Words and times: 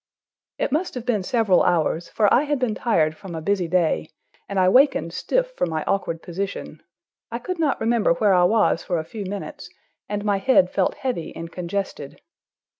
It 0.57 0.71
must 0.71 0.95
have 0.95 1.05
been 1.05 1.21
several 1.21 1.61
hours, 1.61 2.09
for 2.09 2.33
I 2.33 2.45
had 2.45 2.57
been 2.57 2.73
tired 2.73 3.15
from 3.15 3.35
a 3.35 3.39
busy 3.43 3.67
day, 3.67 4.09
and 4.49 4.59
I 4.59 4.67
wakened 4.67 5.13
stiff 5.13 5.51
from 5.55 5.69
my 5.69 5.83
awkward 5.83 6.23
position. 6.23 6.81
I 7.29 7.37
could 7.37 7.59
not 7.59 7.79
remember 7.79 8.13
where 8.13 8.33
I 8.33 8.45
was 8.45 8.81
for 8.81 8.97
a 8.97 9.05
few 9.05 9.25
minutes, 9.25 9.69
and 10.09 10.25
my 10.25 10.39
head 10.39 10.71
felt 10.71 10.95
heavy 10.95 11.35
and 11.35 11.51
congested. 11.51 12.19